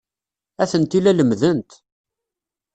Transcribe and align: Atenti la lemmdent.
Atenti 0.63 0.99
la 1.01 1.11
lemmdent. 1.13 1.71